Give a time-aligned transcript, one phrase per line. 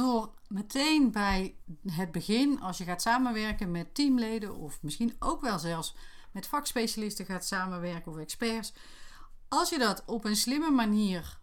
[0.00, 1.54] door meteen bij
[1.90, 5.94] het begin, als je gaat samenwerken met teamleden of misschien ook wel zelfs
[6.32, 8.72] met vakspecialisten gaat samenwerken of experts,
[9.48, 11.38] als je dat op een slimme manier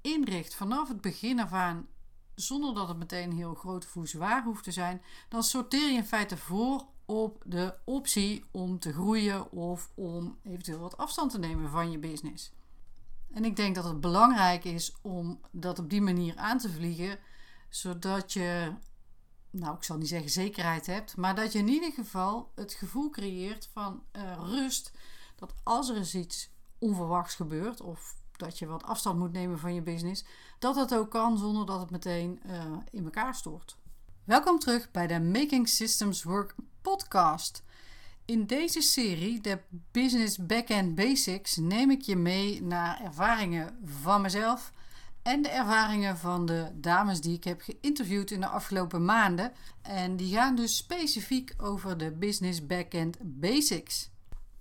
[0.00, 1.86] inricht vanaf het begin af aan,
[2.34, 6.04] zonder dat het meteen heel groot of zwaar hoeft te zijn, dan sorteer je in
[6.04, 11.70] feite voor op de optie om te groeien of om eventueel wat afstand te nemen
[11.70, 12.52] van je business.
[13.32, 17.18] En ik denk dat het belangrijk is om dat op die manier aan te vliegen,
[17.68, 18.72] zodat je,
[19.50, 23.10] nou ik zal niet zeggen zekerheid hebt, maar dat je in ieder geval het gevoel
[23.10, 24.92] creëert van uh, rust.
[25.36, 29.74] Dat als er eens iets onverwachts gebeurt of dat je wat afstand moet nemen van
[29.74, 30.24] je business,
[30.58, 33.76] dat dat ook kan zonder dat het meteen uh, in elkaar stort.
[34.24, 37.62] Welkom terug bij de Making Systems Work podcast.
[38.24, 39.58] In deze serie, de
[39.90, 44.72] Business Backend Basics, neem ik je mee naar ervaringen van mezelf
[45.22, 49.52] en de ervaringen van de dames die ik heb geïnterviewd in de afgelopen maanden.
[49.82, 54.10] En die gaan dus specifiek over de Business Backend Basics.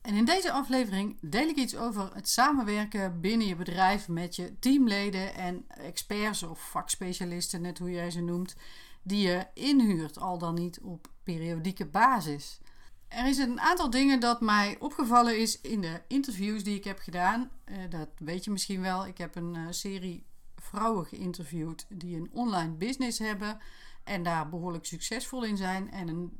[0.01, 4.59] En in deze aflevering deel ik iets over het samenwerken binnen je bedrijf met je
[4.59, 8.55] teamleden en experts of vakspecialisten, net hoe jij ze noemt,
[9.01, 12.59] die je inhuurt, al dan niet op periodieke basis.
[13.07, 16.99] Er is een aantal dingen dat mij opgevallen is in de interviews die ik heb
[16.99, 17.49] gedaan.
[17.65, 19.07] Uh, dat weet je misschien wel.
[19.07, 20.25] Ik heb een uh, serie
[20.67, 23.59] vrouwen geïnterviewd die een online business hebben
[24.03, 25.91] en daar behoorlijk succesvol in zijn.
[25.91, 26.39] En een,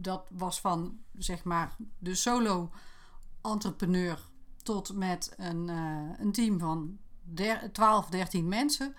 [0.00, 2.70] dat was van zeg maar de solo
[3.42, 4.20] entrepreneur
[4.62, 8.94] tot met een, uh, een team van der, 12, 13 mensen.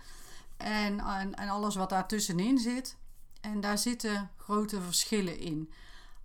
[0.57, 0.99] En,
[1.35, 2.97] en, alles wat daartussenin zit.
[3.41, 5.71] En daar zitten grote verschillen in.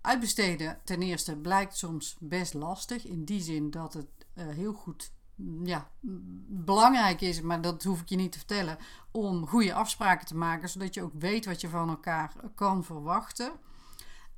[0.01, 3.05] Uitbesteden ten eerste blijkt soms best lastig.
[3.05, 5.11] In die zin dat het uh, heel goed
[5.63, 5.89] ja,
[6.47, 8.77] belangrijk is, maar dat hoef ik je niet te vertellen,
[9.11, 13.51] om goede afspraken te maken, zodat je ook weet wat je van elkaar kan verwachten.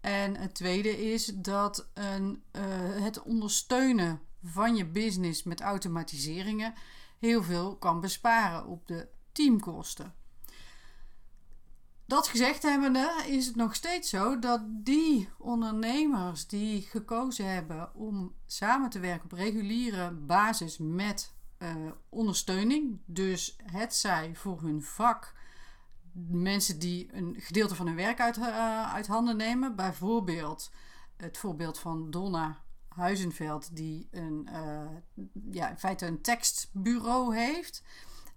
[0.02, 2.62] En het tweede is dat een, uh,
[3.04, 6.74] het ondersteunen van je business met automatiseringen
[7.20, 10.14] heel veel kan besparen op de teamkosten.
[12.08, 18.34] Dat gezegd hebbende is het nog steeds zo dat die ondernemers die gekozen hebben om
[18.46, 21.76] samen te werken op reguliere basis met uh,
[22.10, 25.34] ondersteuning, dus het zij voor hun vak
[26.28, 30.72] mensen die een gedeelte van hun werk uit, uh, uit handen nemen, bijvoorbeeld
[31.18, 37.84] het voorbeeld van Donna Huizenveld, die een, uh, ja, in feite een tekstbureau heeft.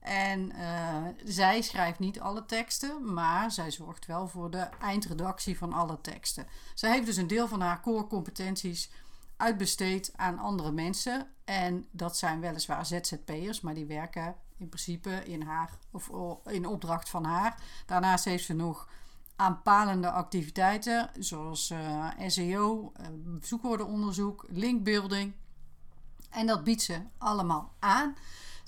[0.08, 5.72] En uh, zij schrijft niet alle teksten, maar zij zorgt wel voor de eindredactie van
[5.72, 6.46] alle teksten.
[6.74, 8.90] Zij heeft dus een deel van haar core competenties
[9.36, 11.26] uitbesteed aan andere mensen.
[11.44, 16.10] En dat zijn weliswaar ZZP'ers, maar die werken in principe in haar of
[16.44, 17.62] in opdracht van haar.
[17.86, 18.88] Daarnaast heeft ze nog
[19.36, 23.06] aanpalende activiteiten zoals uh, SEO, uh,
[23.40, 25.32] zoekwoordenonderzoek, linkbuilding.
[26.30, 28.16] En dat biedt ze allemaal aan.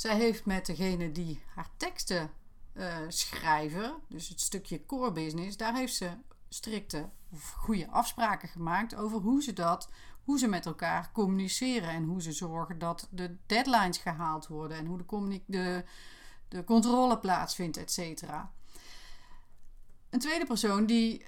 [0.01, 2.31] Zij heeft met degene die haar teksten
[2.73, 6.11] uh, schrijven, dus het stukje core business, daar heeft ze
[6.49, 9.89] strikte of goede afspraken gemaakt over hoe ze dat,
[10.25, 14.87] hoe ze met elkaar communiceren en hoe ze zorgen dat de deadlines gehaald worden en
[14.87, 15.85] hoe de, de,
[16.49, 18.53] de controle plaatsvindt, et cetera.
[20.11, 21.25] Een tweede persoon die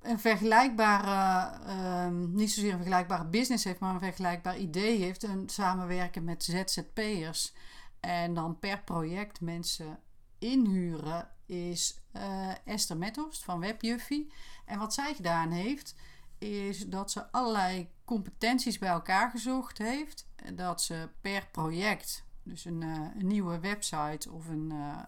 [0.00, 5.48] een vergelijkbare, uh, niet zozeer een vergelijkbare business heeft, maar een vergelijkbaar idee heeft, een
[5.48, 7.52] samenwerken met ZZP'ers
[8.00, 9.98] en dan per project mensen
[10.38, 14.32] inhuren is uh, Esther Methorst van Webjuffie.
[14.64, 15.94] En wat zij gedaan heeft,
[16.38, 20.26] is dat ze allerlei competenties bij elkaar gezocht heeft.
[20.54, 24.98] Dat ze per project, dus een, uh, een nieuwe website of een, uh,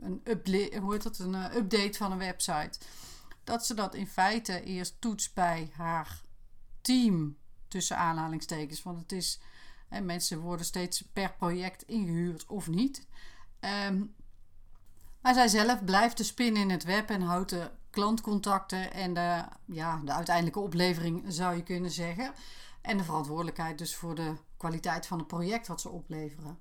[0.00, 2.78] een, hoe heet dat, een update van een website,
[3.44, 6.22] dat ze dat in feite eerst toetst bij haar
[6.80, 7.36] team,
[7.68, 8.82] tussen aanhalingstekens.
[8.82, 9.40] Want het is
[9.90, 13.06] en mensen worden steeds per project ingehuurd of niet.
[13.88, 14.14] Um,
[15.20, 19.44] maar zij zelf blijft de spin in het web en houdt de klantcontacten en de,
[19.64, 22.32] ja, de uiteindelijke oplevering, zou je kunnen zeggen.
[22.80, 26.58] En de verantwoordelijkheid dus voor de kwaliteit van het project wat ze opleveren.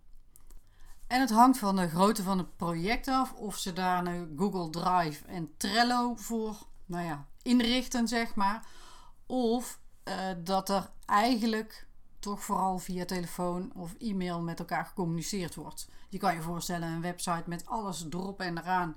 [1.07, 4.69] En het hangt van de grootte van het project af of ze daar nu Google
[4.69, 8.67] Drive en Trello voor nou ja, inrichten, zeg maar.
[9.25, 11.87] Of uh, dat er eigenlijk
[12.19, 15.89] toch vooral via telefoon of e-mail met elkaar gecommuniceerd wordt.
[16.09, 18.95] Je kan je voorstellen een website met alles erop en eraan.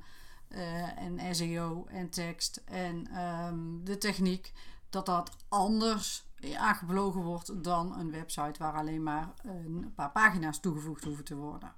[0.49, 4.53] Uh, en SEO en tekst en um, de techniek.
[4.91, 6.27] Dat dat anders
[6.57, 11.73] aangevlogen wordt dan een website waar alleen maar een paar pagina's toegevoegd hoeven te worden.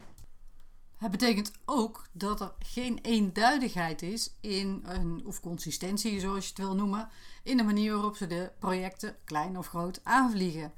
[0.97, 6.59] Het betekent ook dat er geen eenduidigheid is in een, of consistentie, zoals je het
[6.59, 7.09] wil noemen,
[7.43, 10.73] in de manier waarop ze de projecten klein of groot aanvliegen.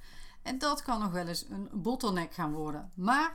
[0.47, 2.91] En dat kan nog wel eens een bottleneck gaan worden.
[2.95, 3.33] Maar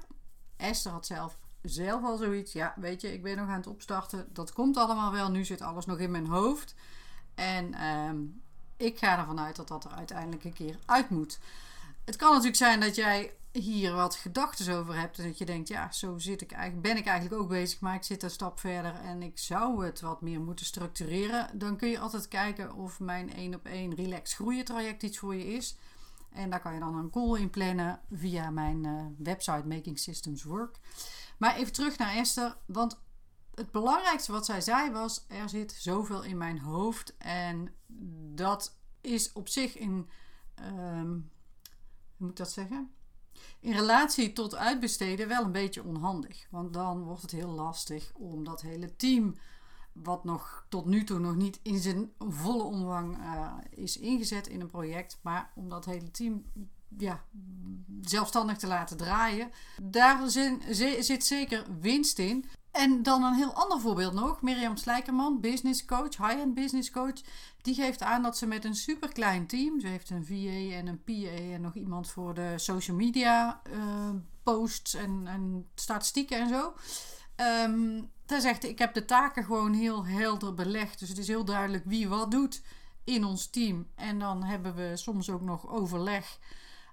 [0.58, 2.54] Esther had zelf, zelf al zoiets.
[2.54, 4.28] Ja, weet je, ik ben nog aan het opstarten.
[4.34, 5.32] Dat komt allemaal wel.
[5.32, 6.76] Nu zit alles nog in mijn hoofd.
[7.36, 8.18] En ehm,
[8.78, 11.40] ik ga ervan uit dat dat er uiteindelijk een keer uit moet.
[12.06, 15.20] Het kan natuurlijk zijn dat jij hier wat gedachten over hebt.
[15.20, 17.80] En dat je denkt, ja, zo zit ik eigenlijk, ben ik eigenlijk ook bezig.
[17.80, 21.60] Maar ik zit een stap verder en ik zou het wat meer moeten structureren.
[21.60, 25.36] Dan kun je altijd kijken of mijn 1 op 1 relax groeien traject iets voor
[25.36, 25.76] je is.
[26.32, 30.44] En daar kan je dan een call in plannen via mijn uh, website Making Systems
[30.44, 30.80] Work.
[31.38, 32.58] Maar even terug naar Esther.
[32.66, 33.00] Want
[33.56, 37.18] het belangrijkste wat zij zei was: er zit zoveel in mijn hoofd.
[37.18, 37.74] En
[38.36, 40.10] dat is op zich in.
[40.60, 41.30] Um,
[42.18, 42.92] hoe moet ik dat zeggen?
[43.60, 46.48] In relatie tot uitbesteden wel een beetje onhandig.
[46.50, 49.36] Want dan wordt het heel lastig om dat hele team
[49.94, 54.62] wat nog tot nu toe nog niet in zijn volle omvang uh, is ingezet in
[54.62, 55.20] een project.
[55.22, 56.44] Maar om dat hele team
[56.98, 57.24] ja,
[58.02, 59.52] zelfstandig te laten draaien,
[59.82, 60.30] daar
[61.00, 62.46] zit zeker winst in.
[62.72, 64.42] En dan een heel ander voorbeeld nog.
[64.42, 67.22] Mirjam Slijkerman, business coach, high-end business coach.
[67.62, 71.04] Die geeft aan dat ze met een superklein team, ze heeft een VA en een
[71.04, 74.10] PA en nog iemand voor de social media uh,
[74.44, 76.74] posts en, en statistieken en zo.
[77.66, 81.00] Um, hij zegt, ik heb de taken gewoon heel helder belegd.
[81.00, 82.62] Dus het is heel duidelijk wie wat doet
[83.04, 83.88] in ons team.
[83.96, 86.40] En dan hebben we soms ook nog overleg.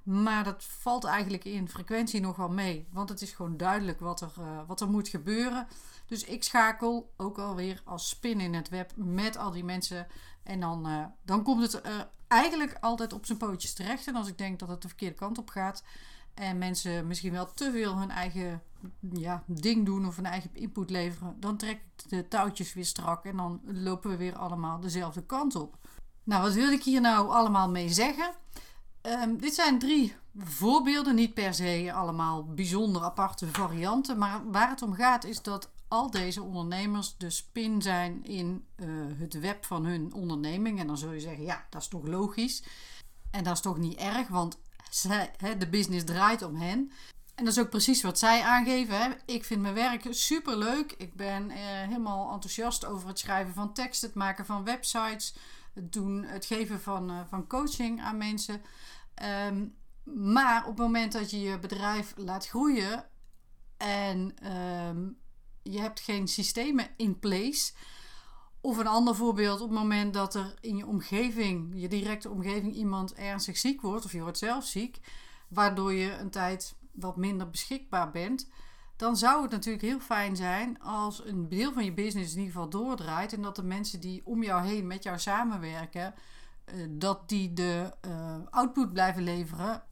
[0.02, 2.86] Maar dat valt eigenlijk in frequentie nog wel mee.
[2.90, 5.66] Want het is gewoon duidelijk wat er, uh, wat er moet gebeuren.
[6.06, 10.06] Dus ik schakel ook alweer als spin in het web met al die mensen.
[10.42, 14.06] En dan, uh, dan komt het uh, eigenlijk altijd op zijn pootjes terecht.
[14.06, 15.82] En als ik denk dat het de verkeerde kant op gaat.
[16.38, 18.62] En mensen misschien wel te veel hun eigen
[19.12, 23.24] ja, ding doen of een eigen input leveren, dan trek ik de touwtjes weer strak
[23.24, 25.76] en dan lopen we weer allemaal dezelfde kant op.
[26.24, 28.34] Nou, wat wil ik hier nou allemaal mee zeggen?
[29.02, 34.82] Um, dit zijn drie voorbeelden, niet per se allemaal bijzonder aparte varianten, maar waar het
[34.82, 38.88] om gaat is dat al deze ondernemers de spin zijn in uh,
[39.18, 40.80] het web van hun onderneming.
[40.80, 42.62] En dan zul je zeggen, ja, dat is toch logisch.
[43.30, 44.58] En dat is toch niet erg, want
[44.90, 46.92] zij, de business draait om hen.
[47.34, 48.98] En dat is ook precies wat zij aangeven.
[48.98, 49.08] Hè.
[49.26, 50.94] Ik vind mijn werk super leuk.
[50.96, 55.34] Ik ben eh, helemaal enthousiast over het schrijven van tekst, het maken van websites,
[55.74, 58.62] het, doen, het geven van, uh, van coaching aan mensen.
[59.46, 59.76] Um,
[60.14, 63.04] maar op het moment dat je je bedrijf laat groeien
[63.76, 64.34] en
[64.88, 65.18] um,
[65.62, 67.72] je hebt geen systemen in place.
[68.60, 72.74] Of een ander voorbeeld, op het moment dat er in je omgeving, je directe omgeving,
[72.74, 75.00] iemand ernstig ziek wordt, of je wordt zelf ziek,
[75.48, 78.48] waardoor je een tijd wat minder beschikbaar bent,
[78.96, 82.52] dan zou het natuurlijk heel fijn zijn als een deel van je business in ieder
[82.52, 86.14] geval doordraait en dat de mensen die om jou heen met jou samenwerken,
[86.64, 89.82] eh, dat die de uh, output blijven leveren.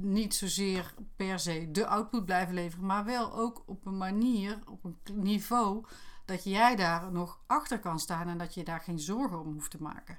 [0.00, 4.84] Niet zozeer per se de output blijven leveren, maar wel ook op een manier, op
[4.84, 5.84] een niveau
[6.24, 9.70] dat jij daar nog achter kan staan en dat je daar geen zorgen om hoeft
[9.70, 10.18] te maken.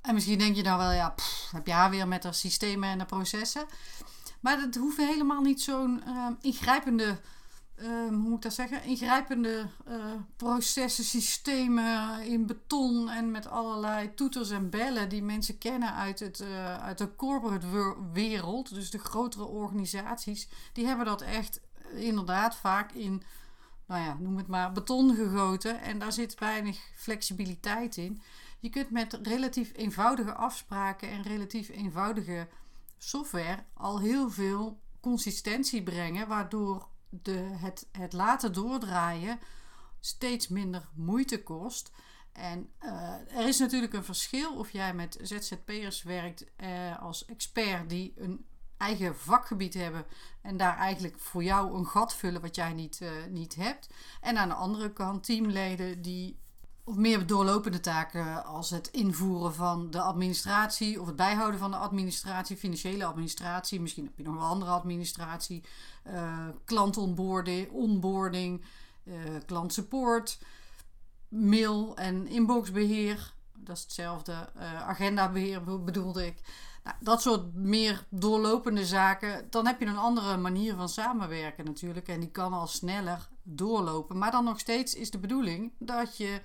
[0.00, 1.14] En misschien denk je dan wel, ja,
[1.52, 3.66] heb je haar weer met haar systemen en de processen.
[4.40, 7.20] Maar dat hoeft helemaal niet zo'n uh, ingrijpende,
[7.76, 8.84] uh, hoe moet ik dat zeggen?
[8.84, 9.96] Ingrijpende uh,
[10.36, 16.40] processen, systemen in beton en met allerlei toeters en bellen die mensen kennen uit, het,
[16.40, 18.74] eh, uit de corporate wereld.
[18.74, 21.60] Dus de grotere organisaties, die hebben dat echt
[21.94, 23.22] inderdaad vaak in,
[23.86, 25.80] nou ja, noem het maar, beton gegoten.
[25.80, 28.22] En daar zit weinig flexibiliteit in.
[28.60, 32.48] Je kunt met relatief eenvoudige afspraken en relatief eenvoudige
[32.98, 39.38] software al heel veel consistentie brengen, waardoor de, het, het laten doordraaien
[40.00, 41.92] steeds minder moeite kost.
[42.32, 47.88] En uh, er is natuurlijk een verschil of jij met ZZP'ers werkt uh, als expert
[47.88, 48.46] die een
[48.84, 50.06] eigen vakgebied hebben
[50.42, 53.88] en daar eigenlijk voor jou een gat vullen wat jij niet, uh, niet hebt.
[54.20, 56.42] En aan de andere kant teamleden die
[56.84, 61.76] of meer doorlopende taken als het invoeren van de administratie of het bijhouden van de
[61.76, 63.80] administratie, financiële administratie.
[63.80, 65.64] Misschien heb je nog wel andere administratie,
[66.06, 68.64] uh, klantonboarding, onboarding,
[69.04, 69.14] uh,
[69.46, 70.38] klantsupport,
[71.28, 73.32] mail en inboxbeheer.
[73.56, 74.50] Dat is hetzelfde.
[74.56, 76.40] Uh, agendabeheer bedoelde ik.
[76.84, 79.46] Nou, dat soort meer doorlopende zaken.
[79.50, 82.08] Dan heb je een andere manier van samenwerken natuurlijk.
[82.08, 84.18] En die kan al sneller doorlopen.
[84.18, 86.40] Maar dan nog steeds is de bedoeling dat je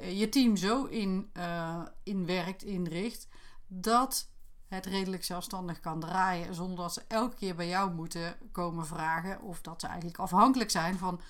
[0.00, 3.28] je team zo in, uh, inwerkt, inricht,
[3.66, 4.28] dat
[4.68, 6.54] het redelijk zelfstandig kan draaien.
[6.54, 9.42] Zonder dat ze elke keer bij jou moeten komen vragen.
[9.42, 11.20] Of dat ze eigenlijk afhankelijk zijn van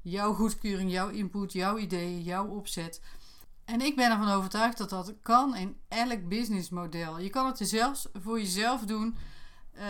[0.00, 3.02] jouw goedkeuring, jouw input, jouw ideeën, jouw opzet.
[3.68, 7.18] En ik ben ervan overtuigd dat dat kan in elk businessmodel.
[7.18, 9.16] Je kan het zelfs voor jezelf doen.
[9.74, 9.82] Uh,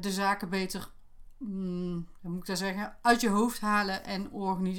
[0.00, 0.92] de zaken beter,
[1.38, 4.30] mm, moet ik dat zeggen, uit je hoofd halen en,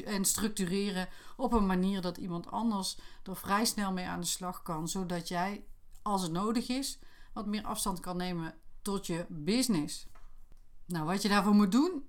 [0.05, 1.07] en structureren
[1.37, 4.87] op een manier dat iemand anders er vrij snel mee aan de slag kan.
[4.87, 5.63] Zodat jij,
[6.01, 6.99] als het nodig is,
[7.33, 10.07] wat meer afstand kan nemen tot je business.
[10.85, 12.05] Nou, wat je daarvoor moet doen,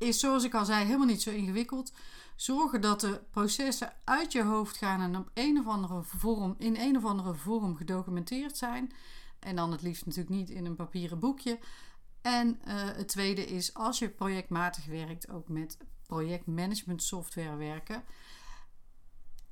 [0.00, 1.92] is zoals ik al zei, helemaal niet zo ingewikkeld.
[2.36, 6.04] Zorgen dat de processen uit je hoofd gaan en op een of andere
[6.58, 8.92] in een of andere vorm gedocumenteerd zijn.
[9.38, 11.58] En dan het liefst natuurlijk niet in een papieren boekje.
[12.22, 15.76] En uh, het tweede is als je projectmatig werkt, ook met
[16.06, 18.04] projectmanagement software werken.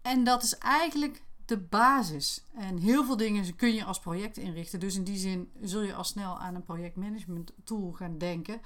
[0.02, 2.44] En dat is eigenlijk de basis.
[2.54, 4.80] En heel veel dingen kun je als project inrichten.
[4.80, 8.60] Dus in die zin zul je al snel aan een projectmanagement tool gaan denken.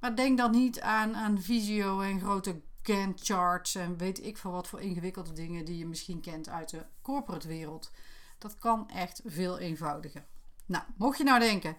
[0.00, 4.50] Maar denk dan niet aan, aan Visio en grote Gantt charts en weet ik veel
[4.50, 7.90] wat voor ingewikkelde dingen die je misschien kent uit de corporate wereld.
[8.38, 10.24] Dat kan echt veel eenvoudiger.
[10.66, 11.76] Nou, mocht je nou denken,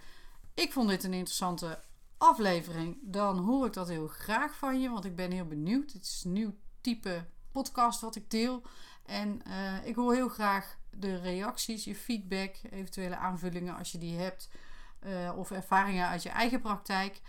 [0.53, 1.79] ik vond dit een interessante
[2.17, 5.91] aflevering, dan hoor ik dat heel graag van je, want ik ben heel benieuwd.
[5.91, 8.61] Het is een nieuw type podcast wat ik deel.
[9.05, 14.17] En uh, ik hoor heel graag de reacties, je feedback, eventuele aanvullingen als je die
[14.17, 14.49] hebt,
[15.05, 17.21] uh, of ervaringen uit je eigen praktijk.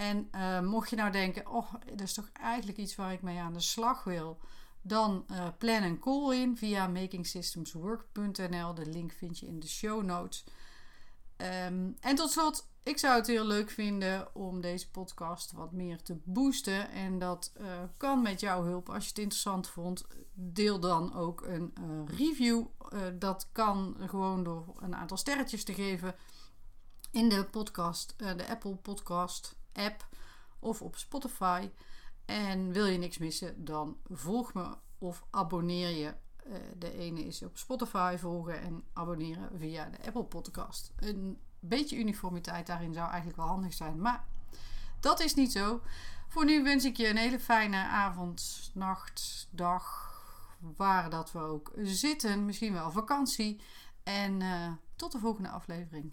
[0.00, 3.38] En uh, mocht je nou denken, oh, dat is toch eigenlijk iets waar ik mee
[3.38, 4.40] aan de slag wil,
[4.82, 8.74] dan uh, plan een call in via makingsystemswork.nl.
[8.74, 10.44] De link vind je in de show notes.
[11.36, 16.02] Um, en tot slot, ik zou het heel leuk vinden om deze podcast wat meer
[16.02, 16.90] te boosten.
[16.90, 17.66] En dat uh,
[17.96, 18.88] kan met jouw hulp.
[18.88, 21.72] Als je het interessant vond, deel dan ook een
[22.06, 22.64] review.
[23.18, 26.14] dat kan gewoon door een aantal sterretjes te geven
[27.10, 30.08] in de podcast, de Apple Podcast app
[30.58, 31.70] of op Spotify.
[32.24, 36.14] En wil je niks missen, dan volg me of abonneer je.
[36.46, 40.92] Uh, de ene is op Spotify volgen en abonneren via de Apple Podcast.
[40.96, 44.24] Een beetje uniformiteit daarin zou eigenlijk wel handig zijn, maar
[45.00, 45.80] dat is niet zo.
[46.28, 50.10] Voor nu wens ik je een hele fijne avond, nacht, dag,
[50.76, 52.44] waar dat we ook zitten.
[52.44, 53.60] Misschien wel vakantie.
[54.02, 56.12] En uh, tot de volgende aflevering.